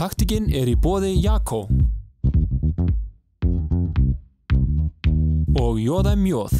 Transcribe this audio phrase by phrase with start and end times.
[0.00, 1.58] Taktikinn er í bóði Jakko
[5.60, 6.54] og Jóða Mjóð.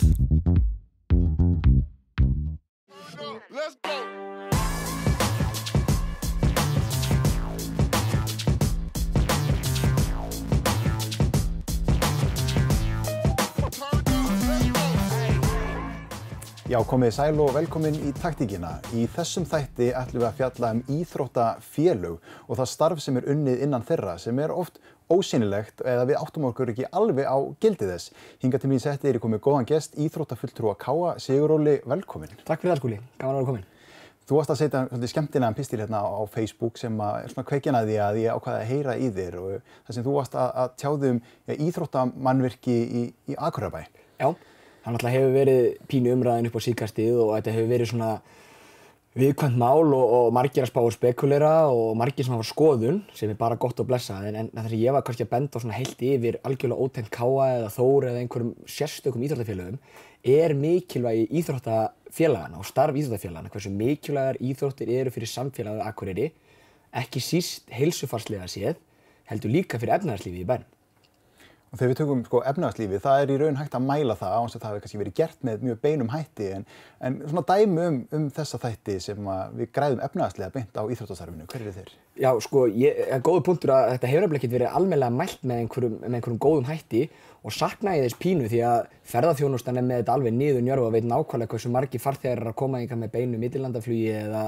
[16.71, 18.77] Já, komið sæl og velkomin í taktíkina.
[18.95, 23.65] Í þessum þætti ætlum við að fjalla um íþróttafélög og það starf sem er unnið
[23.65, 24.77] innan þeirra sem er oft
[25.11, 28.13] ósynilegt eða við áttum okkur ekki alveg á gildið þess.
[28.45, 32.37] Hinga til mín setti er ég komið góðan gest, íþróttafulltrúa Káa Siguróli, velkomin.
[32.47, 33.67] Takk fyrir skúli, gaman að vera komin.
[34.31, 37.91] Þú varst að setja svolítið skemmtilegan pistil hérna á Facebook sem er svona kveikjan að
[37.91, 40.79] því að ég ákvaði að heyra í þér og það sem þú varst að, að
[40.85, 43.83] tjáðu um ja, íþróttamannvirki í, í Akurabæ.
[44.23, 44.31] Já,
[44.81, 48.11] það náttúrulega hefur verið pínu umræðin upp á síkastið og þetta hefur verið svona
[49.19, 53.33] viðkvæmt mál og, og margir að spá og spekulera og margir sem hafa skoðun sem
[53.33, 55.75] er bara gott að blessa en, en þess að ég var kannski að benda svona
[55.75, 59.81] heilt yfir algjörlega ótegnt káa eða þór eða einhverjum sérstökum íþróttafélögum
[60.37, 66.31] er mikilvægi íþróttafélagana og starf íþróttafélagana hversu mikilvægar íþróttir eru fyrir samfélagið Akureyri
[67.03, 68.79] ekki síst heilsufarslega séð
[69.31, 70.71] heldur líka fyrir efnæðarslífið í bænum.
[71.71, 74.49] Og þegar við tökum sko, efnahagslífið, það er í raun hægt að mæla það án
[74.51, 76.65] sem það hefur kannski verið gert með mjög beinum hætti en,
[77.07, 81.47] en svona dæmi um, um þessa þætti sem við græðum efnahagslega beint á íþróttastarfinu.
[81.53, 81.93] Hver eru þeir?
[82.19, 85.97] Já, sko, ég er góður punktur að þetta hefur ekkert verið almeinlega mælt með einhverjum,
[86.03, 87.07] með einhverjum góðum hætti
[87.47, 90.95] og sakna ég þess pínu því að ferðarþjónustan er með þetta alveg niður njörg og
[90.97, 94.43] veit nákvæmlega hversu margi farþegar er að koma einhver með beinu mittillandaflugi eða,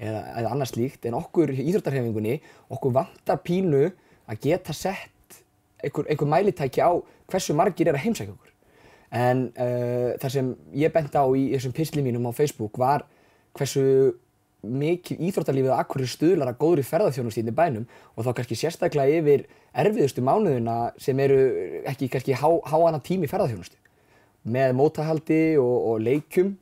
[0.00, 2.40] eða, eða annað slíkt en okkur í íþróttarhefingunni,
[2.74, 3.84] okkur vantar pínu
[4.26, 5.12] að geta sett
[5.82, 6.90] einhver, einhver mælitæki á
[7.30, 8.50] hversu margir er að heimsækja okkur.
[9.12, 13.04] En uh, það sem ég bent á í þessum pisli mínum á Facebook var
[13.58, 14.14] hversu
[14.62, 19.46] mikið íþróttarlífið að akkurir stuðlar að góðri ferðarþjónustíðin í bænum og þá kannski sérstaklega yfir
[19.82, 21.38] erfiðustu mánuðina sem eru
[21.90, 23.80] ekki kannski há, háana tími ferðarþjónustu
[24.54, 26.54] með mótahaldi og, og leikjum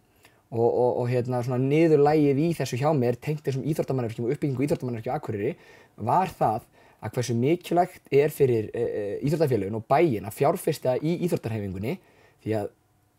[0.50, 5.16] og, og, og hérna niðurlægið í þessu hjá mér tengt þessum íþróttamannverkjum og uppbyggingu íþróttamannverkjum
[5.16, 5.52] akkuriri
[6.00, 6.64] var það
[7.00, 11.96] að hversu mikilvægt er fyrir e, e, íþróttafélagin og bæin að fjárfesta í íþróttarhefingunni
[12.44, 12.68] því að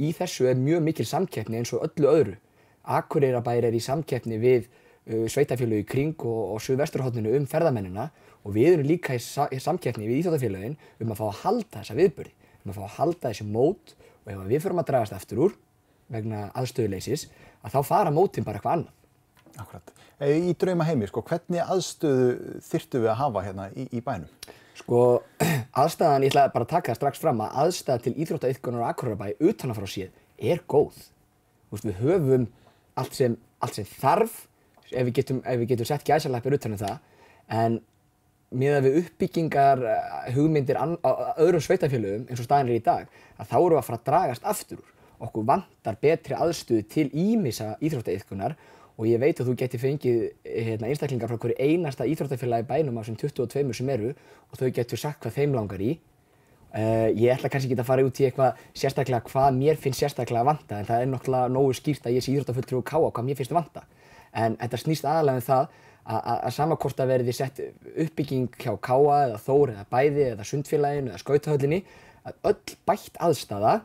[0.01, 2.35] í þessu er mjög mikil samkeppni eins og öllu öðru.
[2.81, 8.07] Akureyrabæri er í samkeppni við uh, sveitafélagi kring og, og suðvesturhóttinu um ferðamennina
[8.41, 11.75] og við erum líka í, sa í samkeppni við íþróttafélagin um að fá að halda
[11.75, 13.93] þessa viðbörði, um að fá að halda þessi mót
[14.23, 15.53] og ef við förum að dragast eftir úr
[16.11, 17.27] vegna aðstöðuleysis
[17.61, 18.97] að þá fara mótin bara eitthvað annað.
[20.21, 20.45] Akkurat.
[20.45, 24.29] Í drauma heimi, sko, hvernig aðstöðu þyrtu við að hafa hérna í, í bænum?
[24.77, 24.99] Sko,
[25.81, 29.31] aðstæðan, ég ætla bara að taka það strax fram að aðstæða til íþróttaiðkunar og akkurarbæi
[29.39, 30.99] utan að fara á séð er góð.
[31.71, 32.47] Veist, við höfum
[33.01, 34.43] allt sem, allt sem þarf
[34.91, 36.97] ef við getum, ef við getum sett gæsalæpir utan um það
[37.61, 37.77] en
[38.51, 39.83] miðað við uppbyggingar
[40.35, 40.85] hugmyndir á
[41.39, 43.07] öðrum sveitafélögum eins og staðin er í dag
[43.39, 44.89] að þá eru að fara að dragast aftur úr.
[45.21, 48.57] Okkur vantar betri aðstöðu til ímissa íþróttaiðkunar
[48.97, 53.07] og ég veit að þú geti fengið hérna, einstaklingar frá hverju einasta íþróttafélagi bænum af
[53.07, 55.95] þessum 22 sem eru og þau getur sagt hvað þeim langar í.
[56.71, 60.43] Uh, ég ætla kannski ekki að fara út í eitthvað sérstaklega hvað mér finnst sérstaklega
[60.45, 63.27] að vanta en það er nokkla nógu skýrt að ég sé íþróttafulltrú og káa hvað
[63.27, 63.83] mér finnst að vanta.
[64.31, 65.79] En þetta snýst aðalega um það
[66.11, 71.21] að samakort að verði sett uppbygging hjá káa eða þór eða bæði eða sundfélaginu eða
[71.21, 71.81] skautahöllinni
[72.25, 73.75] að öll bætt aðstafa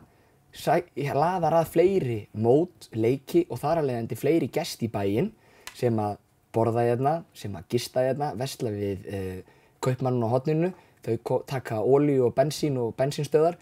[0.65, 5.31] laðar að fleiri mót, leiki og þar að leiðandi fleiri gest í bæinn
[5.77, 6.17] sem að
[6.55, 9.39] borða hérna, sem að gista hérna, vestla við uh,
[9.83, 10.71] kaupmann á hotninu,
[11.05, 13.59] þau taka ólíu og bensín og bensínstöðar,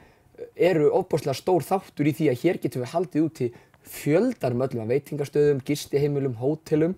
[0.56, 3.50] eru óbúslega stór þáttur í því að hér getum við haldið út til
[3.86, 6.96] fjöldarum öllum að veitingastöðum, gistiheimilum, hótelum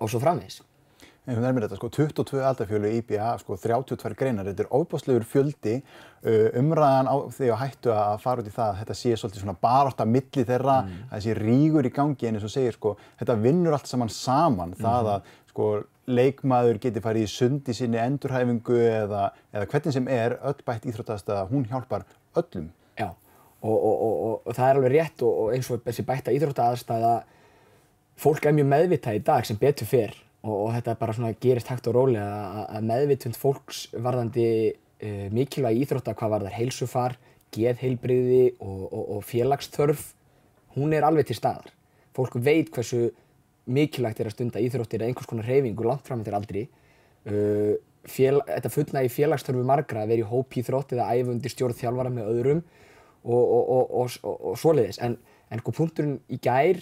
[0.00, 0.62] og svo framvegis.
[1.26, 5.72] Er með þetta, sko, 22 aldarfjölu í IBA, sko, 32 greinar, þetta er óbáslegur fjöldi
[5.80, 9.42] uh, umræðan á því að hættu að fara út í það að þetta sé svolítið
[9.42, 11.00] svona barátt að milli þeirra, mm.
[11.08, 14.70] að þessi rígur í gangi en eins og segir, sko, þetta vinnur allt saman saman,
[14.70, 14.84] mm -hmm.
[14.84, 15.70] það að, sko,
[16.06, 20.86] leikmaður geti farið í sund í sinni endurhæfingu eða, eða hvernig sem er, öll bætt
[20.86, 22.04] íþróttastæða, hún hjálpar
[22.38, 22.68] öllum.
[22.94, 23.08] Já,
[23.66, 27.16] og, og, og, og það er alveg rétt og eins og þessi bætta íþróttastæða,
[28.14, 30.14] fólk er mjög meðvitað í dag sem betur fyrr
[30.46, 35.82] og, og þetta bara svona gerist hægt og rólega að meðvitund fólks varðandi uh, mikilvægi
[35.84, 37.16] íþrótta hvað var þar heilsufar,
[37.56, 40.08] geðheilbriði og, og, og félagsþörf
[40.76, 41.70] hún er alveg til staðar.
[42.16, 43.08] Fólk veit hversu
[43.66, 46.66] mikilvægt er að stunda íþróttir eða einhvers konar reyfingu langt fram eftir aldri.
[47.26, 47.74] Uh,
[48.06, 52.34] fél, þetta fullnægi félagsþörfu margra að vera í hóp íþrótt eða æfundi stjórn þjálfara með
[52.34, 52.66] öðrum
[53.26, 55.00] og svoleiðis.
[55.02, 55.16] En,
[55.50, 56.78] en sko punkturinn í gær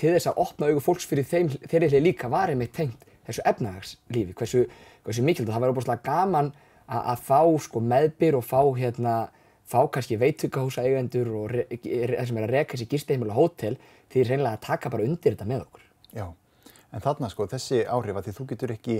[0.00, 4.34] til þess að opna augu fólks fyrir þeim þeirri líka var einmitt tengt þessu efnahagslífi,
[4.38, 4.64] hversu,
[5.06, 6.52] hversu mikilvægt það væri óbúslega gaman
[6.86, 9.16] að, að fá sko meðbyr og fá hérna
[9.66, 13.78] fá kannski veitukahúsa eigendur og re, sem er að reka þessi gisteimil og hótel
[14.12, 15.86] því reynilega að taka bara undir þetta með okkur.
[16.14, 16.26] Já,
[16.94, 18.96] en þarna sko þessi áhrif að því þú getur ekki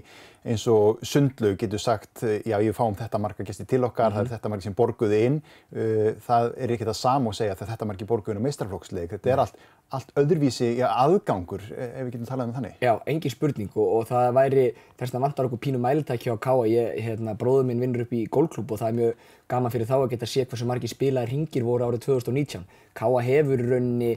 [0.47, 4.33] eins og sundlaug getur sagt já ég fáum þetta marga gesti til okkar, það er
[4.35, 5.39] þetta margi sem borguði inn,
[5.77, 9.15] uh, það er ekki það sam að segja að þetta margi borguði inn á meistarflokksleik,
[9.15, 9.59] þetta er allt,
[9.97, 12.79] allt öðruvísi já, aðgangur eh, ef við getum talað um þannig.
[12.83, 14.65] Já, engin spurning og, og það væri,
[14.99, 18.25] þess að vantar okkur pínu mælitæki á Káa, ég, hérna, bróður minn vinnur upp í
[18.27, 21.67] gólklúb og það er mjög gaman fyrir þá að geta séð hversu margi spilaðir hringir
[21.67, 22.67] voru árið 2019.
[22.99, 24.13] Káa hefur í rauninni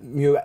[0.00, 0.36] mjög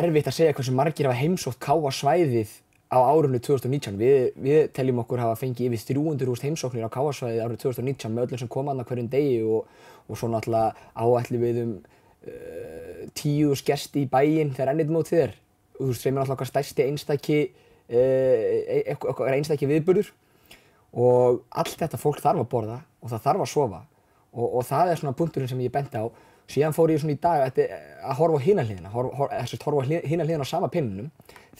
[0.00, 2.52] erfitt að segja hversu margir hafa heimsótt káa svæðið
[2.90, 3.98] á árunni 2019.
[3.98, 8.26] Við, við teljum okkur hafa fengið yfir 300.000 heimsóknir á káa svæðið árið 2019 með
[8.26, 9.68] öllum sem koma annað hverjum degi og,
[10.06, 15.36] og svo náttúrulega áætli við um uh, tíu skesti í bæinn þegar ennið mótið er.
[15.78, 17.38] Þú veist, sem er náttúrulega okkar stærsti einstaki,
[17.94, 20.10] uh, okkar einstaki viðburður
[20.90, 23.84] og allt þetta fólk þarf að borða og það þarf að sofa
[24.34, 26.10] og, og það er svona punkturinn sem ég benti á
[26.50, 27.60] síðan fór ég svona í dag að,
[28.02, 31.10] að horfa á hína hliðina, horfa, horfa, horfa á hína hliðina á sama pinnunum.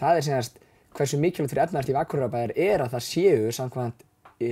[0.01, 0.59] Það er semast
[0.97, 4.03] hversu mikilvægt fyrir efnaðarslíf Akureyrarbæðar er að það séu samkvæmt
[4.43, 4.51] e,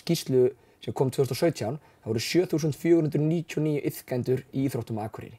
[0.00, 0.48] skýslu
[0.80, 5.38] sem kom 2017, það voru 7499 yfgændur í Íþróttum Akureyri.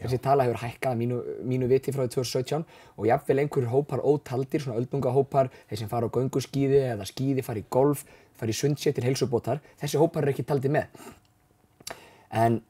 [0.00, 2.64] Þessi tala hefur hækkað að mínu, mínu viti frá 2017
[2.96, 7.60] og jafnvel einhverjur hópar ótaldir, svona öldungahópar, þeir sem fara á gönguskíði eða skíði, fara
[7.60, 8.06] í golf,
[8.40, 11.04] fara í sundsét til heilsubótar, þessi hópar er ekki taldið með.
[12.32, 12.62] En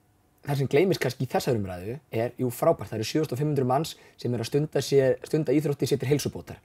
[0.46, 4.32] það sem gleymist kannski í þessar umræðu er, jú frábært, það eru 7500 manns sem
[4.34, 6.58] er að stunda, sér, stunda íþrótti sér til heilsubótar.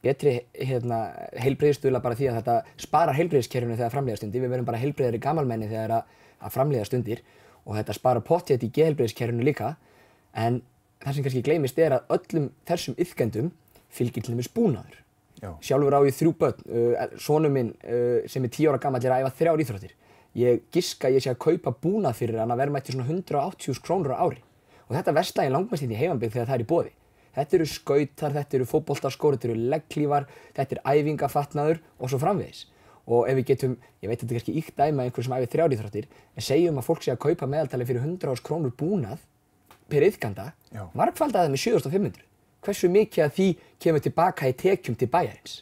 [0.00, 1.02] Betri hérna,
[1.36, 5.68] heilbreyðstuðla bara því að þetta sparar heilbreyðskerfunu þegar framlega stundir, við verðum bara heilbreyðari gamalmenni
[5.68, 7.20] þegar að, að framlega stundir
[7.66, 9.74] og þetta sparar pottjætt í geheilbreyðskerfunu líka
[10.32, 10.62] en
[11.04, 13.52] það sem kannski gleymist er að öllum þessum yfgændum
[13.92, 14.96] fylgir til dæmis búnaður.
[15.40, 15.52] Já.
[15.64, 19.12] Sjálfur á ég þrjú börn, uh, sónu minn uh, sem er 10 ára gammal er
[19.12, 19.94] að æfa þrjár íþróttir
[20.38, 24.22] ég giska ég sé að kaupa búnað fyrir hann að verðmætti svona 180.000 krónur á
[24.22, 24.42] ári.
[24.88, 26.94] Og þetta versla ég langmest í heimambygg þegar það er í bóði
[27.34, 32.64] þetta eru skautar, þetta eru fótboltaskór, þetta eru legglífar þetta er æfingafatnaður og svo framvegis.
[33.10, 35.52] Og ef við getum, ég veit að þetta er kannski íkt dæma einhver sem æfið
[35.54, 39.24] þrjárýþróttir en segjum að fólk sé að kaupa meðaltali fyrir 100.000 krónur búnað
[39.90, 40.50] per yðganda
[40.94, 42.26] markfaldaði með 7500
[42.60, 43.48] hversu mikið að því
[43.82, 45.56] kemur tilbaka í tekjum til bæjarins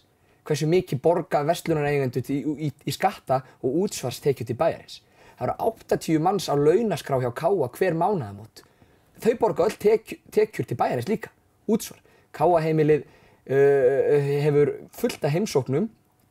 [0.49, 5.03] hversu mikið borga verslunareigendur í, í, í skatta og útsvarstekju til bæjarins.
[5.39, 8.65] Það eru 80 manns á launaskrá hjá Káa hver mánaðamót.
[9.23, 11.31] Þau borga öll tek, tekjur til bæjarins líka,
[11.71, 12.01] útsvar.
[12.35, 15.89] Káa heimilið uh, hefur fullt af heimsóknum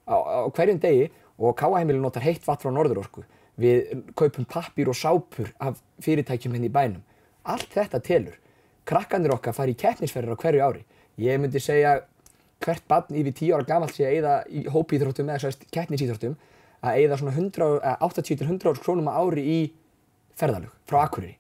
[0.08, 3.24] á, á hverjum degi og Káa heimilið notar heitt vatn frá Norðurorku.
[3.58, 7.04] Við kaupum pappir og sápur af fyrirtækjum henni hérna í bænum.
[7.48, 8.36] Allt þetta telur.
[8.88, 10.84] Krakkandir okkar fari í keppnisferðir á hverju ári.
[11.18, 11.98] Ég myndi segja
[12.64, 16.38] hvert barn yfir 10 ára gamalt sé að eyða í hópíþróttum eða sérst keppnisíþróttum
[16.86, 17.36] að eyða svona
[18.06, 19.60] 80-100 krónum á ári í
[20.38, 21.38] ferðalög frá Akureyri.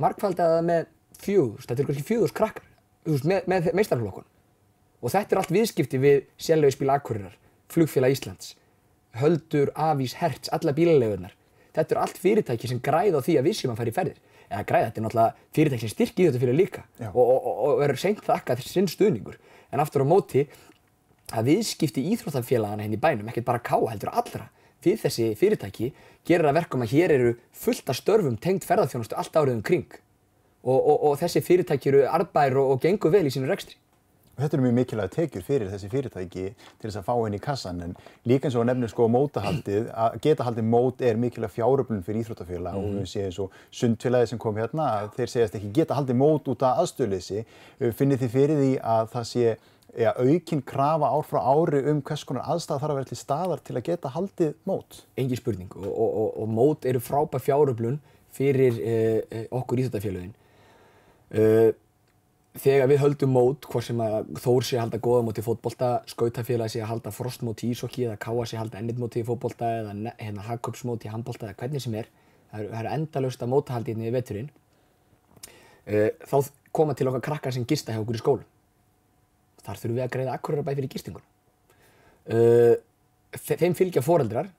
[0.00, 0.86] Markfaldaða með
[1.20, 2.66] fjögurs, þetta er kannski fjögurs krakkar,
[3.04, 4.26] með, með meistarflokkun.
[5.04, 7.36] Og þetta er allt viðskipti við sjálfauðspíl Akureyrar,
[7.72, 8.54] flugfélag Íslands,
[9.20, 11.34] höldur, afís, herts, alla bílalegunar.
[11.74, 14.18] Þetta er allt fyrirtæki sem græða á því að við séum að fara í ferðir.
[14.50, 17.08] Eða græða, þetta er náttúrulega fyrirtæki sem styrkir þetta fyrir líka Já.
[17.10, 19.38] og, og, og, er seint þakkað sinn stuðningur
[19.72, 20.44] en aftur á móti
[21.32, 24.50] að viðskipti íþróttafélagana henni hérna í bænum, ekkert bara ká heldur allra
[24.84, 25.92] fyrir þessi fyrirtæki
[26.28, 29.64] gerir að verka um að hér eru fullt af störfum tengt ferðarþjónustu allt árið um
[29.64, 29.96] kring
[30.64, 33.76] og, og, og þessi fyrirtæki eru arbær og, og gengur vel í sínu rekstri.
[34.34, 37.82] Þetta eru mjög mikilvæga tekjur fyrir þessi fyrirtæki til þess að fá henni í kassan
[37.84, 37.92] en
[38.26, 42.74] líka eins og nefnir sko mótahaldið að geta haldið mót er mikilvæg fjáröflun fyrir íþróttafélag
[42.74, 42.88] mm.
[42.88, 46.18] og við séum eins og sundfélagi sem kom hérna að þeir segjast ekki geta haldið
[46.18, 47.44] mót út af aðstöðleysi
[47.94, 49.46] finnir þið fyrir því að það sé
[49.98, 53.62] ja, aukinn krafa ár frá ári um hvers konar aðstæða þarf að vera til staðar
[53.64, 55.04] til að geta haldið mót?
[55.20, 58.00] Engi spurning og, og, og, og mót eru frábær fjáröflun
[58.34, 60.34] fyrir eh, okkur íþróttafélagin.
[61.34, 61.70] Uh,
[62.54, 65.90] þegar við höldum mót, hvort sem að Þór sé að halda góða mót í fótbolta,
[66.10, 69.70] Skautafélag sé að halda frostmót í ísokki eða Káa sé að halda ennitmót í fótbolta
[69.80, 72.10] eða hérna, Hagköpsmót í handbolta eða hvernig sem er,
[72.52, 74.50] það eru er endalust að mótahaldi inn hérna í veturinn,
[75.90, 76.36] uh, þá
[76.74, 78.50] koma til okkar krakkar sem gista hjá okkur í skólum.
[79.64, 81.26] Þar þurfum við að greiða akkurarabæð fyrir gistingun.
[82.30, 82.74] Uh,
[83.34, 84.52] þeim fylgja foreldrar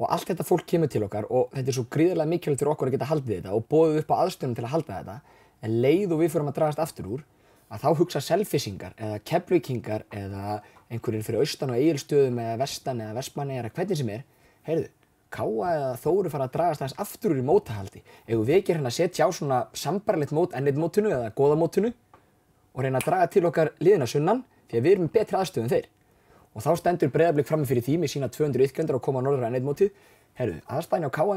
[0.00, 2.88] og allt þetta fólk kemur til okkar og þetta er svo gríðarlega mikilvægt fyrir okkur
[2.88, 6.14] að geta haldið þetta og bóðið upp á aðstöðum til að halda þetta en leið
[6.14, 7.24] og við fyrir að dragast aftur úr
[7.70, 13.16] að þá hugsa selfisingar eða keflvíkingar eða einhverjir fyrir austan og eigilstöðum eða vestan eða
[13.20, 14.24] vestmanni eða hvernig sem er
[14.66, 14.88] heyrðu,
[15.30, 18.90] káa eða þóru fara að dragast aðeins aftur úr í mótahaldi ef við ekki hérna
[18.94, 21.92] setja á svona sambarlegt mót ennit mótunu eða goða mótunu
[22.74, 25.64] og reyna að draga til okkar liðina sunnan því að við erum með betri aðstöðu
[25.66, 25.86] en þeir.
[26.50, 29.52] Og þá stendur breyðablík frammi fyrir því með sína 200 ytkendar og koma norður að
[29.56, 29.90] neittmótið.
[30.38, 31.34] Herru, aðstæðin á K.A.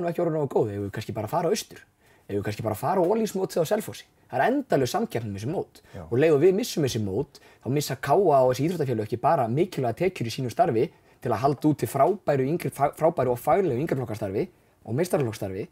[2.27, 4.05] ef við kannski bara fara við á ólísmótið á Selfossi.
[4.31, 5.81] Það er endalög samkeppnum þessi mót.
[5.93, 6.03] Já.
[6.07, 8.17] Og leið og við missum þessi mót, þá missa K.A.
[8.17, 10.87] og þessi íþróttafjölu ekki bara mikilvæga tekjur í sínu starfi
[11.23, 14.47] til að halda út til frábæru, yngri, frábæru og faglegu yngreflokkastarfi
[14.83, 15.67] og meistarflokkstarfi,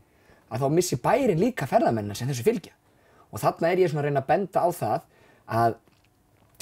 [0.51, 2.75] að þá missi bærin líka ferðamennina sem þessu fylgja.
[3.31, 5.07] Og þarna er ég svona að reyna að benda á það
[5.61, 5.77] að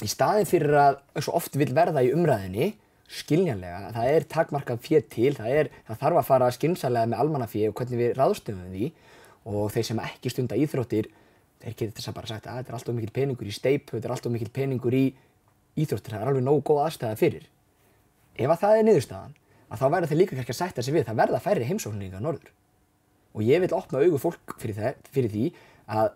[0.00, 2.72] í staðin fyrir að og oft vil verða í umræðinni
[3.10, 7.72] skiljanlega, það er takmarkað fér til, það, er, það þarf að fara skynsalega með almannafér
[7.72, 8.90] og hvernig við ráðstöfum því
[9.50, 11.10] og þeir sem ekki stunda íþróttir,
[11.60, 14.08] þeir getur þess að bara sagt að þetta er alltaf mikil peningur í steipu, þetta
[14.08, 15.04] er alltaf mikil peningur í
[15.80, 17.44] íþróttir, það er alveg nógu góð aðstæða fyrir.
[18.38, 19.36] Ef að það er niðurstaðan,
[19.70, 22.54] að þá verða þeir líka kannski að sætta sig við, það verða færri heimsókninga norður.
[23.34, 25.44] Og ég vil opna augu fólk fyrir, það, fyrir því
[25.90, 26.10] að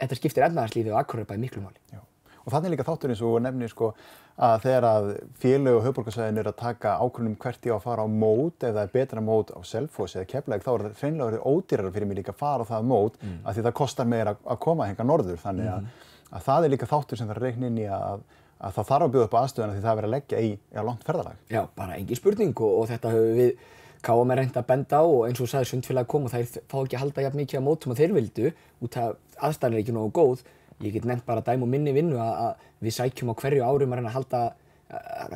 [0.00, 1.80] þetta skiptir efnaðarslífi og akkurat miklu máli.
[1.92, 2.02] Já.
[2.44, 3.92] Og þannig líka þáttur eins og nefnir sko
[4.36, 5.06] að þegar að
[5.40, 8.82] félög og höfbólkarsæðin er að taka ákvörnum hvert í að fara á mót ef það
[8.82, 12.18] er betra mót á Selfoss eða Keflæk þá er það hreinlega verið ódýrar fyrir mig
[12.20, 13.38] líka að fara á það mót mm.
[13.44, 15.86] að því það kostar meira að koma hengar norður þannig að,
[16.28, 18.26] að það er líka þáttur sem það er reikn inn í að,
[18.60, 20.52] að það þarf að bjóða upp á aðstöðuna því það er verið að leggja í,
[20.52, 21.40] í langt ferðalag.
[21.48, 23.56] Já, bara engin spurning og, og þetta höfum við
[24.04, 26.76] káum að reynda að benda á og eins og sagði sundfélag kom og þær fá
[26.82, 28.52] ekki að halda jafn mikið á mótum og þeir vildu
[28.84, 29.16] út af
[29.48, 30.44] aðstæðan er ekki nógu góð.
[30.84, 34.00] Ég get nefnt bara dæm og minni vinnu að, við sækjum á hverju árum að
[34.00, 34.40] reyna að halda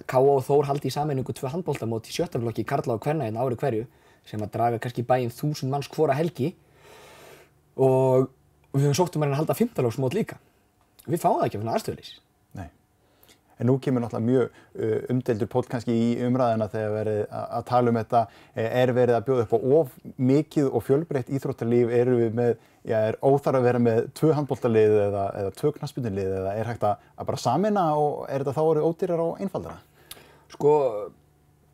[0.07, 3.59] Káa og Þór haldi í sameiningu tvö handbóltamót í sjöttarflokki Karla og Kvenna hérna ári
[3.59, 3.87] hverju
[4.29, 6.53] sem að draga kannski bæinn þúsund manns hvora helgi
[7.81, 8.29] og
[8.75, 10.39] við höfum sóttum að reyna að halda fymtalóksmót líka.
[11.09, 12.13] Við fáum það ekki af svona aðstöðulis.
[12.61, 12.69] Nei.
[13.61, 14.47] En nú kemur náttúrulega mjög
[14.81, 18.23] uh, umdeildur pól kannski í umræðina þegar verið að, tala um þetta.
[18.65, 19.95] Er verið að bjóða upp á of
[20.31, 21.95] mikið og fjölbreytt íþróttarlíf?
[22.01, 22.57] Eru við með,
[22.89, 26.89] já, er óþar að vera með tvö handbóltalið eða, eða tvö knaspunnilið eða er hægt
[26.89, 29.81] að, að bara samina og er þetta þá orðið ódýrar og einfaldara?
[30.51, 30.75] Sko,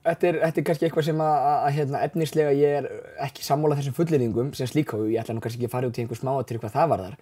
[0.06, 2.90] þetta er, þetta er kannski eitthvað sem að, að, að hérna, efnislega ég er
[3.26, 5.98] ekki sammála þessum fullýringum sem slíka og ég ætla nú kannski ekki að fara út
[5.98, 7.18] í einhver smáatir hvað það var þar.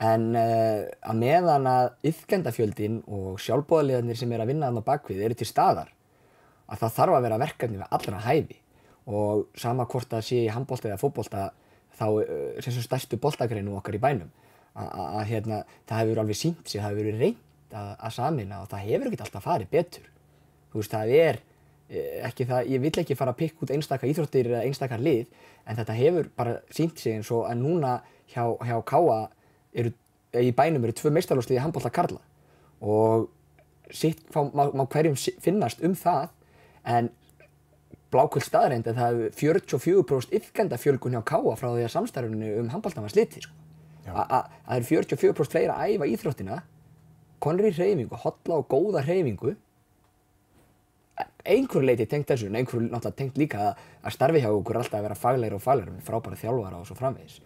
[0.00, 5.24] En uh, að meðan að yfkendafjöldin og sjálfbóðaliðarnir sem er að vinna þannig á bakvið
[5.26, 5.90] eru til staðar,
[6.70, 8.60] að það þarf að vera verkefni við allra hæfi
[9.10, 11.44] og sama hvort það sé í handbólta eða fótbólta
[11.98, 12.24] þá uh,
[12.64, 14.30] sem svo stærstu bóltagreinu okkar í bænum
[14.74, 18.68] að hérna, það hefur alveg sínt sig, það hefur verið reynd að, að samina og
[18.70, 20.06] það hefur ekkert alltaf farið betur.
[20.70, 21.40] Þú veist, það er
[21.90, 25.26] eh, ekki það, ég vill ekki fara að pikka út einstakar íþróttir eða einstakar lið
[25.66, 27.96] en þetta hefur bara sínt sig eins og að núna
[28.30, 29.20] hjá, hjá Káa
[29.74, 29.92] eru,
[30.34, 32.20] í bænum eru tvö meistarlósliði handbólta Karla.
[32.80, 33.28] Og
[33.92, 36.30] sitt fá, má, má hverjum finnast um það
[36.88, 37.10] en
[38.10, 43.06] blákvöld staðreind að það hefur 44% yfkendafjölgun hjá Káa frá því að samstarfinu um handbóltan
[43.06, 43.54] var sliti sko.
[44.10, 46.62] að það eru 44% fleira að æfa íþróttina
[47.40, 49.54] konri hreyfingu, hotla og góða hreyfingu.
[51.44, 55.06] Einhverju leiti tengt þessu en einhverju náttúrulega tengt líka að, starfi hjá okkur alltaf að
[55.06, 57.38] vera fagleira og fagleira með frábæra þjálfara og svo framvegis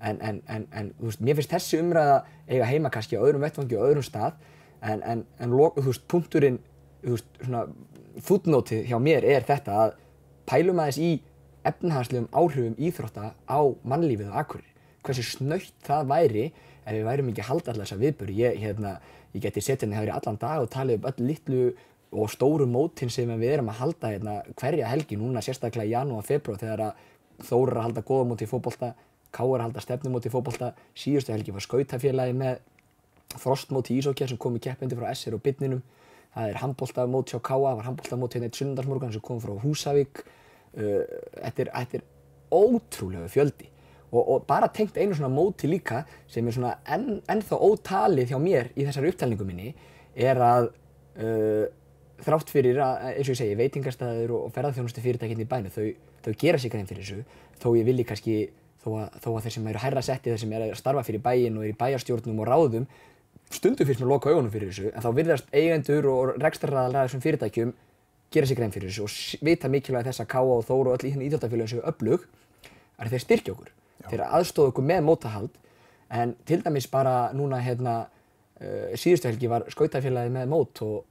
[0.00, 3.78] en, en, en, en veist, mér finnst þessi umræða eiga heima kannski á öðrum vettfangi
[3.78, 4.36] og öðrum stað
[4.84, 6.60] en, lok, þú veist, punkturinn,
[7.04, 7.64] þú veist, svona
[8.26, 9.96] fútnótið hjá mér er þetta að
[10.48, 11.10] pælum aðeins í
[11.66, 14.70] efnahagslegum áhrifum íþrótta á mannlífið og akkurir.
[15.06, 18.36] Hversu snöytt það væri ef við værum ekki að halda alltaf þessa viðböru.
[18.38, 18.94] Ég, hérna,
[19.34, 21.64] ég geti setið hérna hefur í allan dag og talið um öll litlu
[22.16, 26.22] og stóru mótin sem við erum að halda hérna hverja helgi núna sérstaklega í janúar
[26.22, 27.04] og februar þegar að
[27.44, 28.94] Þór er að halda góða móti í fótbolta
[29.34, 32.60] Ká að halda stefnumóti í fótbolta, síðustu helgi var skautafélagi með
[33.36, 35.82] frostmóti í Ísókja sem kom í keppindi frá SR og Bytninum.
[36.36, 40.22] Það er handbóltamót hjá Káa, það var handbóltamót hérna eitt sundarsmorgan sem kom frá Húsavík.
[40.76, 41.02] Uh,
[41.40, 41.66] þetta,
[41.96, 42.04] er,
[42.52, 43.68] ótrúlega fjöldi
[44.12, 48.38] og, og bara tengt einu svona móti líka sem er svona enn, ennþá ótalið hjá
[48.40, 49.72] mér í þessari upptalningu minni
[50.14, 51.64] er að uh,
[52.22, 55.90] þrátt fyrir að, eins og ég segi, veitingarstaður og ferðarþjónustu fyrirtækinn í bænu, þau,
[56.24, 58.36] þau gera sig grein fyrir þessu, þó ég vilji kannski
[58.86, 61.22] þó að, þó að þeir sem eru hærra setti, þeir sem eru að starfa fyrir
[61.24, 62.86] bæin og eru í bæjarstjórnum og ráðum
[63.50, 67.24] stundum fyrst með að loka augunum fyrir þessu en þá virðast eigendur og rekstrarraðalega þessum
[67.26, 67.74] fyrirtækjum
[68.34, 71.08] gera sig grein fyrir þessu og vita mikilvæg þess að Káa og Þóru og öll
[71.08, 72.26] í þenni íþjóttafélagin séu öflug
[72.96, 74.08] að þeir styrkja okkur, Já.
[74.10, 75.60] þeir aðstóða okkur með mótahald
[76.16, 81.04] en til dæmis bara núna hérna uh, síðustu helgi var skautafélagi með mót og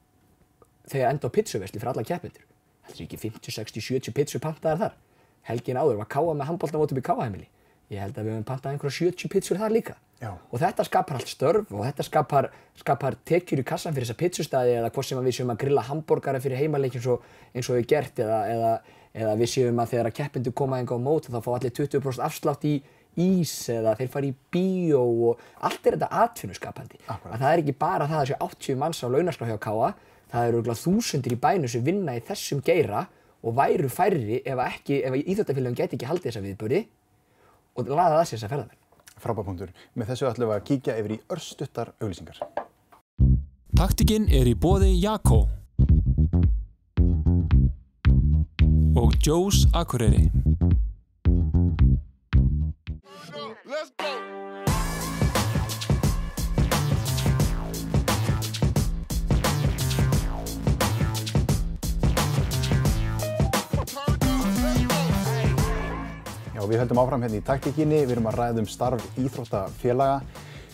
[0.91, 2.43] þegar enda á pizzuvesli fyrir alla keppindur
[2.85, 4.97] þetta er ekki 50, 60, 70 pizzu pantaðar þar.
[5.45, 7.47] Helgin áður var Káa með handbóltamótum í Káaheimili
[7.93, 10.31] ég held að við höfum pantað einhverja 70 pizzur þar líka Já.
[10.33, 12.49] og þetta skapar allt störf og þetta skapar,
[12.79, 16.41] skapar tekjur í kassan fyrir þessa pizzustæði eða hvort sem við séum að grilla hambúrgara
[16.43, 18.71] fyrir heimaleik eins og, við gert eða, eða,
[19.13, 22.25] eða við séum að þegar að keppindu koma enga á mót þá fá allir 20%
[22.25, 22.79] afslátt í,
[23.21, 26.99] ís eða þeir fara í bíó og allt er þetta atvinnuskapandi.
[27.07, 29.91] Að það er ekki bara það að þessu 80 manns á launaskrá hjá Káa,
[30.31, 33.05] það eru þúsundir í bænu sem vinna í þessum geira
[33.45, 34.61] og væru færri ef
[35.05, 36.81] ef íþjóttafélagum geti ekki haldið þessa viðbörði
[37.75, 38.81] og laða það sér þess að ferðamenn.
[39.15, 39.73] Frábær punktur.
[39.95, 42.41] Með þessu ætlum við að kíkja yfir í örstuttar auglýsingar.
[43.75, 45.45] Taktikinn er í bóði Jakko
[48.95, 50.29] og Joe's Akureyri.
[66.75, 70.15] Við höldum áfram hérna í taktíkinni, við erum að ræða um starf íþróttafélaga.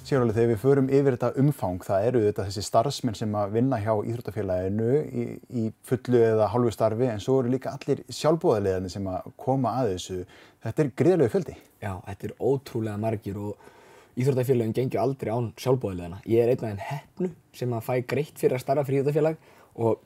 [0.02, 3.78] Sigurlega, þegar við förum yfir þetta umfang, það eru þetta þessi starfsmenn sem að vinna
[3.84, 5.26] hjá íþróttafélaginu í,
[5.62, 9.92] í fullu eða hálfu starfi, en svo eru líka allir sjálfbóðarlegarnir sem að koma að
[9.92, 10.18] þessu.
[10.66, 11.58] Þetta er gríðarlegu fjöldi.
[11.86, 13.70] Já, þetta er ótrúlega margir og
[14.18, 16.24] íþróttafélagin gengju aldrei án sjálfbóðilegana.
[16.26, 19.52] Ég er einn af þeim heppnu sem að fæ greitt fyrir að starfa fyrir íþróttafélag
[19.86, 20.02] og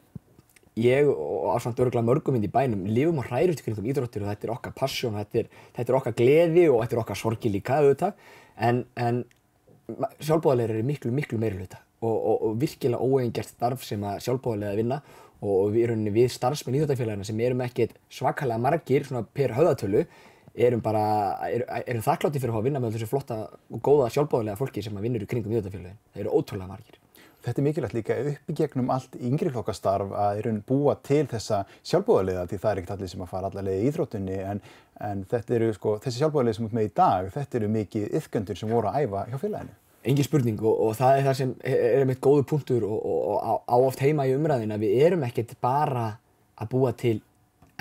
[0.75, 4.32] ég og ásamt örgulega mörgum inn í bænum lifum og hrærum til kringum íþróttir og
[4.32, 7.51] þetta er okkar passjón, þetta er, þetta er okkar gleði og þetta er okkar sorgi
[7.53, 8.13] líka auðvitað
[8.67, 9.24] en, en
[10.20, 14.79] sjálfbóðilegar eru miklu, miklu meiri hluta og, og, og virkilega óeigingert starf sem að sjálfbóðilega
[14.82, 15.00] vinna
[15.46, 20.05] og við, rauninni, við starfsmenn íþróttafélagina sem erum ekkert svakalega margir svona per höfðatölu
[20.55, 21.05] erum bara,
[21.51, 25.08] er, erum þakklátti fyrir að vinna með þessu flotta og góða sjálfbóðilega fólki sem að
[25.08, 26.00] vinnur í kringum íþróttafélagin.
[26.13, 27.01] Það eru ótrúlega margir.
[27.46, 31.28] Þetta er mikilvægt líka upp í gegnum allt yngri flokkastarf að í raun búa til
[31.30, 34.62] þessa sjálfbóðarlega því það er ekkert allir sem að fara allarlega í íþróttunni en,
[35.06, 38.62] en þetta eru sko, þessi sjálfbóðarlega sem út með í dag, þetta eru mikið yfgöndur
[38.62, 39.78] sem voru að æfa hjá félaginu.
[40.06, 43.40] Engin spurning og, og það er það sem er einmitt góðu punktur og, og, og
[43.46, 46.10] á, á oft heima í umræðin að við erum ekkert bara
[46.58, 47.20] að búa til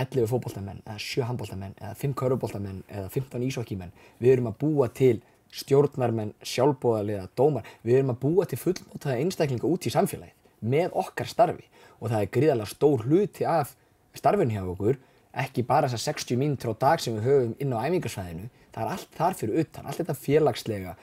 [0.01, 3.93] 11 fótboltamenn eða 7 handboltamenn eða 5 köruboltamenn eða 15 ísokkimenn.
[4.21, 5.21] Við erum að búa til
[5.55, 7.67] stjórnarmenn, sjálfbóðarlega, dómar.
[7.87, 11.67] Við erum að búa til fullmótaða einstaklinga út í samfélagið með okkar starfi.
[12.01, 13.77] Og það er gríðarlega stór hluti af
[14.17, 15.01] starfinu hjá okkur
[15.35, 18.93] ekki bara þessar 60 mínútur á dag sem við höfum inn á æfingarsvæðinu það er
[18.95, 20.95] allt þar fyrir utan, allt þetta félagslega.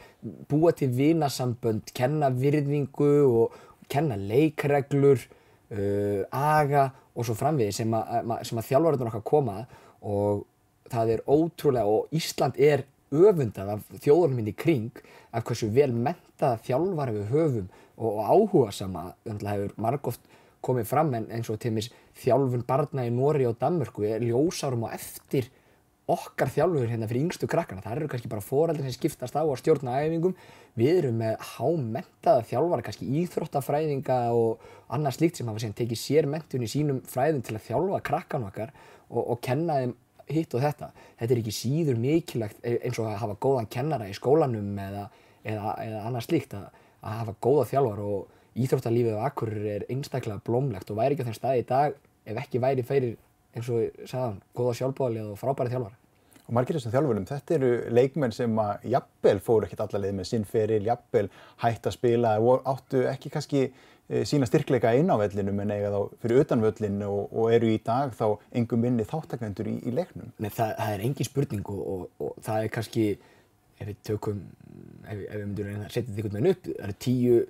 [0.51, 3.59] Búa til vinasambönd kenna virðingu og
[3.91, 9.57] kenna leikreglur uh, aga og svo framvegi sem að, að þjálfararnir okkar koma.
[10.01, 10.45] Og
[10.91, 15.01] það er ótrúlega og Ísland er öfundað af þjóðunum inn í kring
[15.35, 20.29] af hversu vel mentaða þjálfara við höfum og, áhuga sama hefur margóft
[20.61, 21.89] komið fram en eins og til mér
[22.21, 25.49] þjálfun barna í Nóri og Danmörku er ljósárum og eftir
[26.11, 27.83] okkar þjálfur hérna fyrir yngstu krakkana.
[27.83, 30.35] Það eru kannski bara foreldrar sem skiptast á að stjórna æfingum.
[30.77, 36.29] Við erum með hámentaða þjálfara, kannski íþróttafræðinga og annað slíkt sem hafa síðan tekið sér
[36.31, 38.73] mentun í sínum fræðum til að þjálfa krakkan okkar
[39.09, 39.95] og, og kenna þeim
[40.35, 40.91] hitt og þetta.
[41.19, 45.07] Þetta er ekki síður mikilvægt eins og að hafa góðan kennara í skólanum eða,
[45.43, 46.67] eða, eða annað slíkt að,
[47.01, 51.29] að hafa góða þjálfar og íþróttalífið á Akureyri er einstaklega blómlegt og væri ekki á
[51.29, 53.17] þeim staði í dag ef ekki væri fyrir
[53.55, 56.00] eins og sagðan, góða sjálfbóðalið og frábæri þjálfara.
[56.51, 60.43] Og margir þessum þjálfurum, þetta eru leikmenn sem að jafnvel fóru ekkert allarleið með sinn
[60.43, 61.29] feril, jafnvel
[61.63, 62.33] hætt að spila,
[62.67, 66.99] áttu ekki kannski e, sína styrkleika inn á vellinum en eiga þá fyrir utan völlin
[67.07, 68.25] og, og eru í dag þá
[68.59, 70.35] engum minni þáttakendur í, í leiknum.
[70.43, 73.07] Nei, það, það er engin spurning og, og, og það er kannski,
[73.79, 74.43] ef við tökum,
[75.07, 77.41] ef, ef við myndum að setja þetta einhvern veginn upp, það eru tíu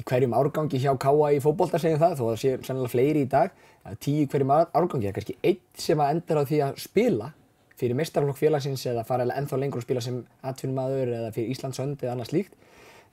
[0.00, 3.34] í hverjum árgangi hjá Káa í fótbolta segjum það, þó það sé sannlega fleiri í
[3.40, 6.48] dag, það er tíu í hverjum árgangi, það er kannski eitt sem að endar á
[6.52, 7.34] því að spila
[7.80, 12.14] fyrir meistarflokk félagsins eða fara ennþá lengur og spila sem atvinnumadur eða fyrir Íslandsönd eða
[12.14, 12.54] annað slíkt.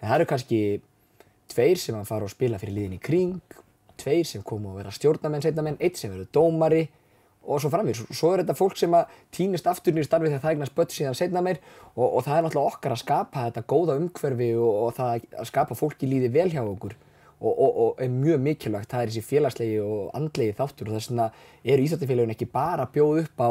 [0.02, 0.62] En það eru kannski
[1.52, 3.58] tveir sem að fara og spila fyrir liðin í kring,
[3.98, 6.84] tveir sem koma og vera stjórnamenn, setnamenn, eitt sem verður dómari
[7.48, 8.04] og svo framvís.
[8.12, 11.18] Svo er þetta fólk sem að týnist aftur nýri starfi þegar það eignast börn síðan
[11.18, 11.62] setna meir
[11.96, 15.50] og, og það er náttúrulega okkar að skapa þetta góða umhverfi og, og það að
[15.52, 16.98] skapa fólki líði vel hjá okkur
[17.38, 18.92] og, og er mjög mikilvægt.
[18.92, 21.30] Það er þessi félagslegi og andlegi þáttur og þess vegna
[21.64, 23.50] eru Íþjóttifélagin ekki bara að bjóða upp á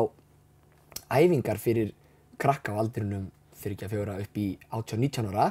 [1.10, 1.92] æfingar fyrir
[2.40, 5.48] krakka á aldrinum fyrir ekki að fjóra upp í 18-19 ára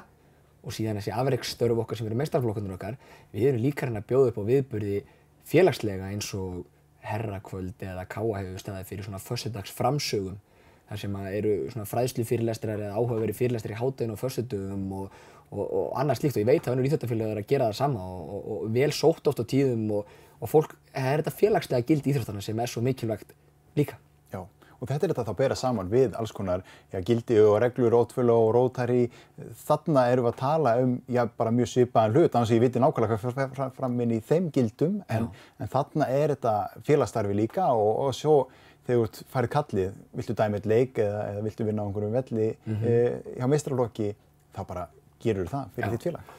[0.65, 2.98] og síðan þessi afreiksstörf okkar sem eru meistarflokkundur okkar.
[3.34, 4.96] Við erum líka hérna að bjóða upp á viðburði
[5.46, 6.63] félagslega eins og
[7.06, 10.39] herrakvöld eða káa hefur staðið fyrir svona föstudags framsögum
[10.89, 15.63] þar sem eru svona fræðslu fyrirlestrar eða áhugaveri fyrirlestrar í hátæðinu og föstudögum og, og,
[15.65, 18.50] og annað slíkt og ég veit að önnur íþróttafélag er að gera það sama og,
[18.56, 22.62] og vel sótt oft á tíðum og fólk, það er þetta félagslega gild íþróttana sem
[22.62, 23.34] er svo mikilvægt
[23.78, 23.98] líka.
[24.82, 28.34] Og þetta er þetta þá bera saman við alls konar já, gildi og reglur, rótfölu
[28.36, 29.06] og rótari.
[29.66, 33.18] Þarna erum við að tala um já, bara mjög svipaðan hlut, annars ég viti nákvæmlega
[33.20, 36.56] hvað fer fram- fram inn í þeim gildum, en, en þarna er þetta
[36.88, 38.36] félagsstarfi líka og, og svo
[38.86, 42.18] þegar þú ert farið kallið, viltu dæmi eitt leik eða, eða viltu vinna á einhverjum
[42.20, 42.50] velli
[42.86, 42.98] e,
[43.40, 44.12] hjá meistralokki,
[44.54, 44.84] þá bara
[45.26, 45.94] gerur það fyrir Já.
[45.96, 46.34] þitt félag.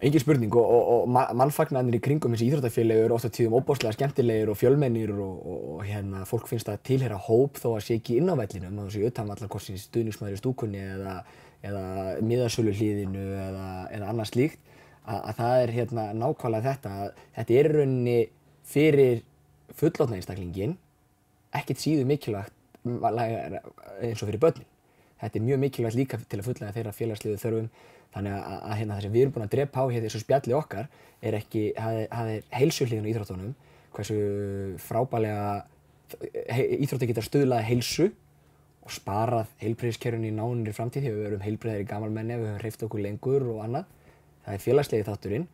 [0.00, 3.92] Engin spurning og, og, og ma- mannfagnarnir í kringum þessi íþróttafélagi eru ofta tíðum óbáslega
[3.92, 8.16] skemmtilegir og fjölmennir og, og, hérna, fólk finnst að tilhera hóp þó að sé ekki
[8.16, 11.18] inn á vellinum, þá sé utan allar hvort sem stuðningsmæður í stúkunni eða,
[11.68, 11.82] eða
[12.24, 13.66] miðasölu hlýðinu eða,
[13.98, 14.72] eða annað slíkt,
[15.04, 18.18] að, að það er hérna, nákvæmlega þetta, að þetta er rauninni
[18.72, 19.22] fyrir
[19.82, 20.76] fullotna einstaklingin,
[21.60, 22.56] ekkert síður mikilvægt
[22.88, 24.68] eins og fyrir börnin.
[25.20, 27.66] Þetta er mjög mikilvægt líka til að fulllega þeirra félagslegu þörfum
[28.14, 30.56] þannig að, að hérna, það sem við erum búin að drepa á hér þessu spjalli
[30.56, 30.88] okkar
[31.20, 33.52] er ekki, það er, það heilsuhlíðun í íþróttunum
[33.94, 34.18] hversu
[34.80, 35.46] frábælega
[36.80, 38.10] íþrótti geta stuðlað heilsu
[38.80, 42.84] og sparað heilbreyðiskerfinu í nánir framtíð að við verum heilbreyðir í gamalmenni, við höfum hreift
[42.86, 43.90] okkur lengur og annað.
[44.46, 45.46] Það er félagslegi þátturinn,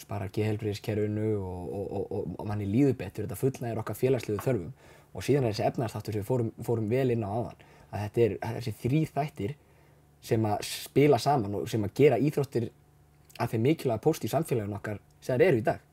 [0.00, 4.72] sparar geðheilbreyðiskerfinu og, og, og, og, manni líður betur, þetta fullnægir okkar félagslegu þörfum
[5.10, 8.24] og síðan er þessi efnaðarþáttur sem við fórum, fórum vel inn á áðan að þetta
[8.24, 9.54] er þessi þrý þættir
[10.24, 12.68] sem að spila saman og sem að gera íþróttir
[13.40, 15.86] að þeim mikilvæga póst í samfélaginu okkar sem þær eru í dag.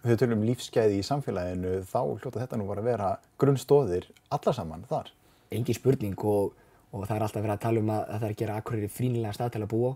[0.00, 4.08] Þegar við tölum um lífsgæði í samfélaginu, þá hljóta þetta nú bara að vera grunnstóðir
[4.32, 5.12] alla saman þar.
[5.50, 6.52] engin spurning og,
[6.94, 8.88] og það er alltaf verið að tala um að, að það er að gera Akureyri
[8.88, 9.90] frínilega stað til að búa.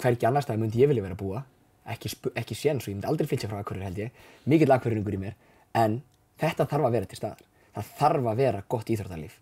[0.00, 1.42] Hvergi annar stað myndi ég vilja vera að búa.
[1.90, 4.24] Ekki, ekki séns og ég myndi aldrei flytja frá Akureyri held ég.
[4.46, 5.36] Mikill Akureyringur í mér.
[5.74, 6.00] En
[6.40, 7.46] þetta þarf að vera til staðar.
[7.74, 9.38] Það þarf að vera gott íþróttarlíf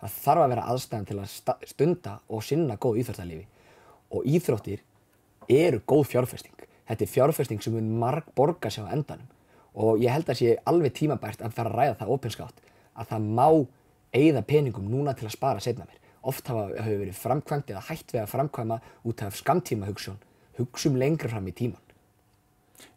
[0.00, 3.46] það þarf að vera aðstæðan til að stunda og sinna góð íþróttarlífi
[4.10, 4.82] og íþróttir
[5.50, 6.56] eru góð fjárfesting.
[6.88, 9.28] Þetta er fjárfesting sem mun marg borga sig á endanum.
[9.74, 12.64] Og ég held að sé alveg tímabært að fara að ræða það opinskátt
[12.98, 13.48] að það má
[14.10, 18.12] eigða peningum núna til að spara setna mér oft hafa, hefur verið framkvæmt eða hætt
[18.12, 20.18] við að framkvæma út af skamtíma hugsun
[20.58, 21.89] hugsum lengra fram í tíman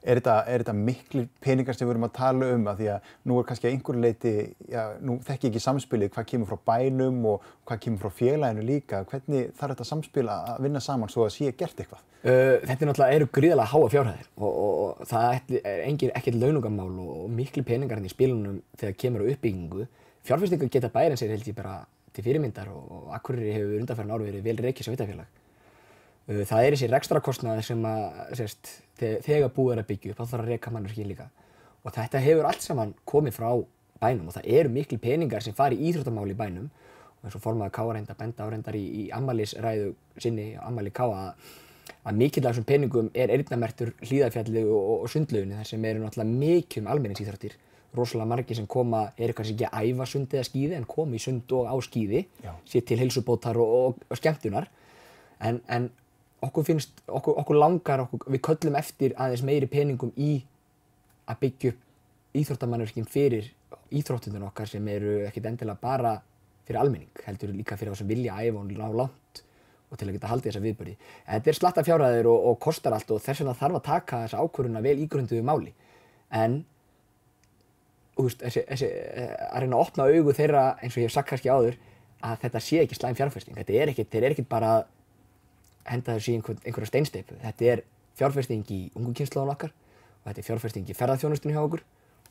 [0.04, 3.40] Er þetta, þetta miklu peningar sem við erum að tala um að því að nú
[3.40, 4.34] er kannski að einhverju leiti,
[4.72, 8.66] já, nú þekki ég ekki samspilið hvað kemur frá bænum og hvað kemur frá félaginu
[8.68, 9.04] líka.
[9.12, 12.04] Hvernig þarf þetta samspil að vinna saman svo að sé gert eitthvað?
[12.24, 16.38] Uh, þetta er náttúrulega eru gríðarlega háa fjárhæðir og, og, og það er engin, ekkert
[16.40, 19.88] launungamál og, og miklu peningar hérna í spilunum þegar kemur á uppbyggingu.
[20.24, 21.82] Fjárfestingar geta bærin sér held ég bara
[22.16, 25.28] til fyrirmyndar og, Akureyri hefur undanfærin ára verið vel reikið sveitarfélag.
[25.28, 25.43] Uh,
[26.28, 28.04] það er þessi rekstrakostnaði sem að
[28.40, 31.30] sérst, þe- þegar búið er að byggja upp þá þarf að reka mannverki líka.
[31.84, 33.50] Og þetta hefur allt saman komið frá
[34.04, 37.44] bænum og það eru miklu peningar sem fari í íþróttamál í bænum og eins og
[37.44, 41.52] formaður Káa reynda benda áreindar í, í ammælisræðu sinni, ammæli Káa að
[42.04, 46.02] að mikill af þessum peningum er eyrnamertur hlýðafjalli og, og, og sundlauginni þar sem eru
[46.04, 47.56] náttúrulega mikið um almenningsíþróttir
[47.96, 51.22] rosalega margir sem koma, eru kannski ekki að æfa sund eða skíði en koma í
[51.24, 52.52] sund og á skíði Já.
[52.72, 54.68] sér til heilsubótar og, og skemmtunar
[55.44, 55.90] en, en
[56.48, 60.36] okkur finnst, okkur, okkur langar okkur, við köllum eftir aðeins meiri peningum í
[61.30, 63.50] að byggja upp íþróttamannverkin fyrir
[63.94, 66.18] íþróttundun okkar sem eru ekkit endilega bara
[66.68, 69.44] fyrir almenning, heldur líka fyrir þá sem vilja æfa og ná langt
[69.94, 70.94] og til að geta haldið þessa viðbörði.
[71.28, 74.22] En þetta er slatta fjárhæðir og, og kostar allt og þess vegna þarf að taka
[74.24, 75.74] þessa ákvörðuna vel ígrunduðu máli.
[76.34, 76.64] En
[78.18, 78.90] veist, þessi, þessi,
[79.52, 81.78] að reyna að opna augu þeirra eins og ég hef sagt kannski áður
[82.24, 83.60] að þetta sé ekki slæm fjárfesting.
[83.60, 84.74] Þetta er er ekkit bara
[85.90, 87.40] henda þessu í einhver, einhverja steinsteipu.
[87.44, 87.84] Þetta er
[88.20, 91.84] fjárfesting í ungu kynnslóðun okkar og þetta er fjárfesting í ferðarþjónustunni hjá okkur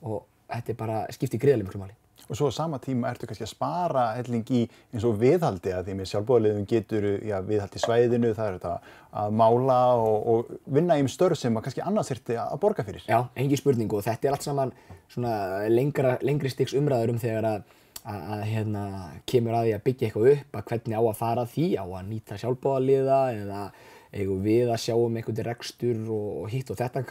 [0.03, 1.97] og þetta er bara skipti gríðarlega miklu máli.
[2.31, 4.61] Og svo á sama tíma ertu kannski að spara helling í
[4.95, 8.75] eins og viðhaldi að því með sjálfbóðaliðum getur já, viðhaldi svæðinu, það er þetta
[9.23, 12.87] að mála og, og vinna í um störf sem að kannski annars þyrfti að borga
[12.87, 13.05] fyrir.
[13.11, 14.75] Já, engin spurning og þetta er allt saman
[15.11, 15.35] svona
[15.73, 17.75] lengra, lengri stiks umræður um þegar að,
[18.09, 18.85] að, hérna,
[19.31, 22.09] kemur að því að byggja eitthvað upp að hvernig á að fara því, á að
[22.09, 23.63] nýta sjálfbóðaliða eða
[24.13, 27.05] eigum við að sjá um einhvern rekstur og, og hitt og þetta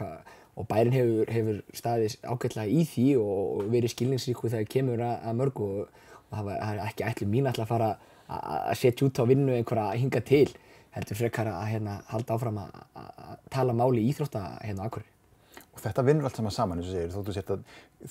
[0.59, 5.15] og bærin hefur, hefur staðið ágætlega í því og, og verið skilningsríku þegar kemur að,
[5.29, 7.93] að mörgu og, og það, var, það er ekki ætli mín að fara
[8.27, 10.45] að, setja út á vinnu einhverja að hinga til
[10.91, 14.87] heldur frekar að hérna, halda áfram að, að, að tala máli í íþrótta hérna á
[14.91, 15.20] Akureyri.
[15.71, 17.61] Og þetta vinnur allt saman saman, eins og segir, þóttu sért að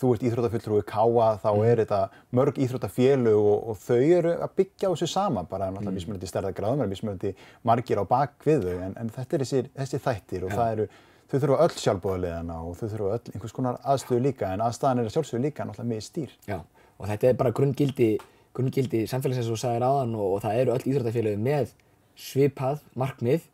[0.01, 1.99] þú ert íþróttafulltrúi Káa, þá er þetta
[2.39, 5.99] mörg íþróttafélög og, og þau eru að byggja á þessu sama, bara náttúrulega mm.
[5.99, 7.35] mismunandi stærða gráðum, mismunandi
[7.69, 10.89] margir á bak við þau, en, en þetta er þessi, þessi þættir og það eru,
[11.29, 15.11] þau þurfa öll sjálfbóðarleðana og þau þurfa öll einhvers konar aðstöðu líka, en aðstæðan er
[15.11, 16.35] að sjálfsögðu líka náttúrulega með stýr.
[16.49, 16.59] Já,
[16.97, 18.11] og þetta er bara grunngildi,
[18.57, 21.77] grunngildi samfélagsins og sagðir áðan og, og það eru öll íþróttafélögum með
[22.21, 23.45] svipað markmið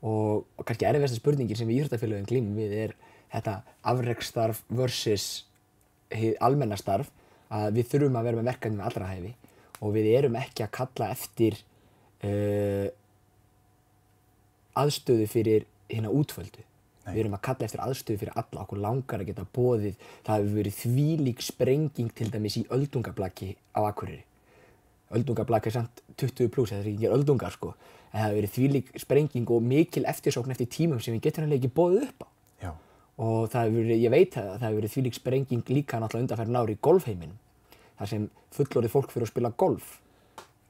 [0.00, 2.94] og, og kannski erfiðasta spurningin sem við íþróttafélögum glímum við er
[3.32, 3.56] þetta
[3.92, 5.26] afreksstarf versus
[6.10, 7.10] hið almenna starf
[7.50, 9.34] að við þurfum að vera með verkefni með allra hæfi
[9.80, 11.60] og við erum ekki að kalla eftir
[12.26, 12.88] uh,
[14.80, 16.64] aðstöðu fyrir hérna útvöldu
[17.10, 19.94] við erum að kalla eftir aðstöðu fyrir alla okkur langar að geta bóðið
[20.26, 24.24] það hefur verið þvílík sprenging til dæmis í öldungablaki á Akureyri.
[25.16, 27.72] Öldungablaki er samt 20 pluss þetta er ekki öldungar sko.
[28.10, 31.58] En það hefur verið þvílík sprenging og mikil eftirsókn eftir tímum sem við getum henni
[31.58, 32.28] ekki bóðið upp á.
[33.20, 36.60] Og það hefur verið, ég veit að það hefur verið þvílík sprenging líka náttúrulega undanferðin
[36.60, 37.36] ári í golfheiminum
[37.98, 39.98] þar sem fullorðið fólk fyrir að spila golf.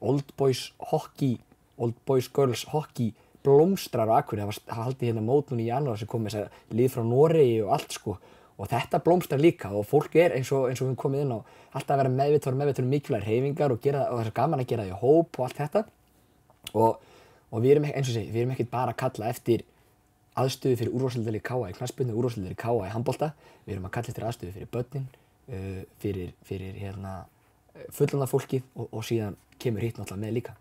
[0.01, 1.37] Old boys hockey
[1.81, 5.97] old boys girls hockey blómstrar á Akureyri, það það haldið hérna mót núna í janúar
[5.97, 8.17] sem kom með þess að lið frá Noregi og allt sko.
[8.61, 11.33] Og þetta blómstrar líka og fólk er eins og, eins og við höfum komið inn
[11.33, 11.39] á
[11.71, 14.69] alltaf að vera meðvitað meðvitað um mikilvæg reyfingar og, gera, og það er gaman að
[14.69, 15.83] gera það í hóp og allt þetta.
[16.75, 17.15] Og,
[17.49, 19.65] og við erum eins og segi, við erum ekkert bara að kalla eftir
[20.39, 23.33] aðstöðu fyrir úrvarsleildari káa í knaspinu, úrvarsleildari káa í handbolta.
[23.65, 25.07] Við erum að kalla eftir aðstöðu fyrir börnin
[25.51, 27.21] uh, fyrir, fyrir hérna,
[27.95, 30.57] fullanda fólkið og, og síðan kemur hitt náttúrulega með líka.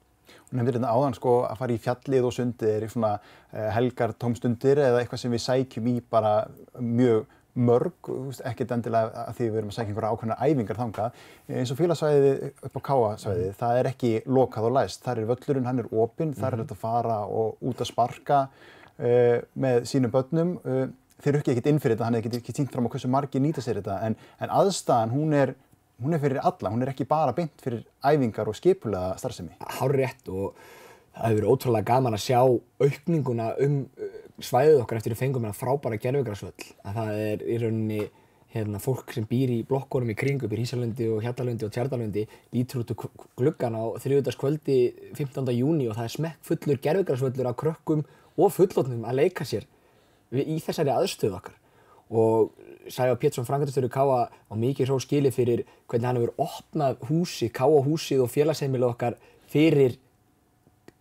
[0.50, 3.68] Hún nefndir þetta áðan sko að fara í fjallið og sundið er í svona uh,
[3.74, 6.34] helgar tómstundir eða eitthvað sem við sækjum í bara
[6.78, 7.28] mjög
[7.60, 8.08] mörg,
[8.46, 11.22] ekkert endilega að því við erum að sækja einhverja ákveðna æfingar þangað.
[11.50, 15.02] Eins og félagsvæðið upp á káasvæðið, það er ekki lokað og læst.
[15.02, 18.38] Þar er völlurinn, hann er opinn, þar er þetta að fara og út að sparka
[19.00, 20.56] með sínum börnum.
[20.64, 20.86] Uh,
[21.20, 23.42] þeir eru ekki ekkert inn fyrir þetta, hann er ekki, tínt fram á hversu margir
[23.44, 25.54] nýta sér þetta, en, en aðstæðan hún er,
[26.00, 29.52] hún er fyrir alla, hún er ekki bara beint fyrir æfingar og skipulega starfsemi.
[29.80, 30.56] hárrétt og
[31.16, 35.44] það hefur verið ótrúlega gaman að sjá aukninguna um uh, svæðið okkar eftir að fengum
[35.44, 38.00] hérna frábæra gerfugrasvöll að það er í rauninni
[38.54, 42.24] hérna, fólk sem býr í blokkorum í kring upp í Hísalundi og Hjallalundi og Tjardalundi
[42.54, 44.78] lítur út úr gluggan á þriðudagskvöldi
[45.18, 45.52] 15.
[45.54, 48.02] júni og það er smekk fullur gerfugrasvöllur af krökkum
[48.38, 49.66] og fullotnum að leika sér
[50.30, 51.56] í þessari aðstöðu okkar.
[52.10, 52.50] Og
[52.90, 57.82] Sæfa Pétursson frangatastöru Káa á mikið hró skili fyrir hvernig hann hefur opnað húsi, Káa
[57.86, 59.18] húsið og félagsheimilu okkar
[59.50, 59.98] fyrir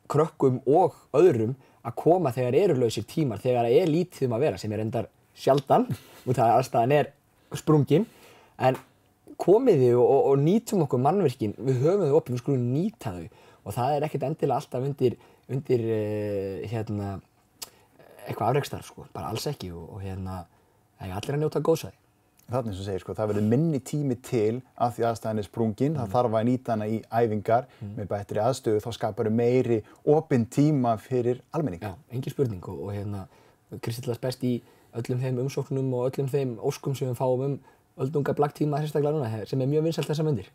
[0.09, 4.45] krökkum og öðrum að koma þegar eru lausir tímar, þegar það er lítið um að
[4.45, 5.87] vera sem er endar sjaldan
[6.27, 7.11] út af að aðstæðan er
[7.57, 8.05] sprungin.
[8.59, 8.77] En
[9.39, 13.45] komiði og, og, og nýtum okkur mannverkin, við höfum þau opið, við skulum nýta þau.
[13.63, 15.15] Og það er ekkert endilega alltaf undir,
[15.49, 17.15] undir uh, hérna,
[18.25, 20.43] eitthvað afreikstar sko, bara alls ekki og, og hérna,
[20.99, 21.97] það er allir að njóta góðsæði.
[22.49, 26.13] Þannig og segir, sko, það verður minni tími til að því aðstæðan er sprungin, það
[26.15, 29.77] þarf að nýta hana í æfingar með bættri aðstöðu, þá skapar meiri
[30.09, 31.83] opinn tíma fyrir almenning.
[31.85, 33.27] Já, engin spurning og, og hérna
[33.85, 34.55] Kristillast best í
[34.97, 37.59] öllum þeim umsóknum og öllum þeim óskum sem við fáum um
[38.01, 40.49] öldunga blacktíma sérstaklega núna sem er mjög vinsalt þessa myndir.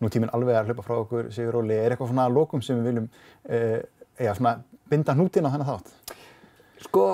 [0.00, 2.88] Nú tíminn alveg að hlaupa frá okkur, Sigur Óli, er eitthvað svona lokum sem við
[2.88, 3.08] viljum
[3.50, 3.80] eh,
[4.18, 4.54] eða svona
[4.90, 5.92] binda hnútin á þennan þátt?
[6.84, 7.04] Sko,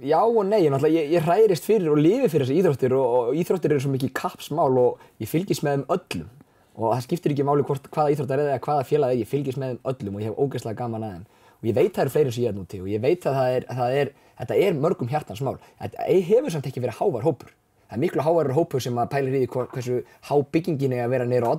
[0.00, 3.38] já og nei, ég, ég, ég hræðist fyrir og lifi fyrir þessar íþróttir og, og
[3.38, 6.30] íþróttir eru svo mikið kappsmál og ég fylgist með þeim öllum.
[6.78, 9.74] Og það skiptir ekki máli hvort, hvaða íþróttar eða hvaða félag er, ég fylgist með
[9.74, 11.24] þeim öllum og ég hef ógeðslega gaman að þeim.
[11.58, 13.56] Og ég veit það eru fleiri sem ég er núti og ég veit að það
[13.58, 15.56] er, það er, þetta er mörgum hjartans mál.
[15.82, 17.50] Þetta hefur samt ekki verið hávar hópur.
[17.88, 21.14] Það er miklu hávarur hópur sem að pælir í því hversu há byggingin er að
[21.16, 21.52] vera neyra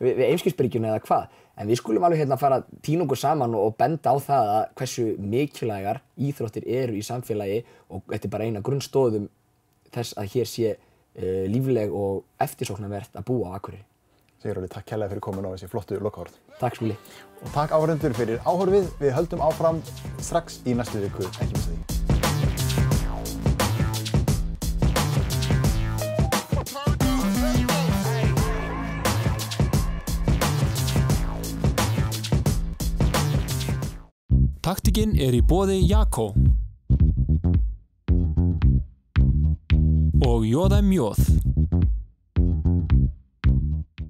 [0.00, 1.26] við, við Eimskipsbyrgjunni eða hvað
[1.60, 6.00] en við skulum alveg hérna fara okkur saman og, benda á það að hversu mikilvægar
[6.16, 7.60] íþróttir eru í samfélagi
[7.90, 9.28] og þetta er bara eina grunnstóðum
[9.92, 13.84] þess að hér sé uh, lífleg og eftirsóknarvert að búa á Akureyri.
[14.40, 16.38] Sigur Óli, takk kærlega fyrir komin á þessi flottu lokahorð.
[16.62, 16.96] Takk skuli.
[17.44, 19.84] Og takk áhörundur fyrir áhorfið, við höldum áfram
[20.16, 21.99] strax í næstu viku, ekki með því.
[34.70, 36.28] Taktikinn er í bóði Jakko
[40.22, 41.29] og Jóða Mjóð.